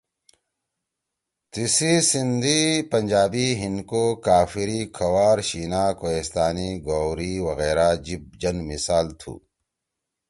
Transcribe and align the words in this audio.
تیِسی 1.51 1.91
سندھی، 2.09 2.59
پنجابی، 2.91 3.47
ہندکو، 3.61 4.03
کافری، 4.25 4.81
کھوار، 4.95 5.37
ݜیِنا، 5.47 5.83
کوہستانی، 5.99 6.69
گوری 6.87 7.33
وغیرہ 7.47 7.87
جیِب 8.05 8.23
جن 8.41 8.57
مثال 8.69 9.07
تُھو۔ 9.19 9.33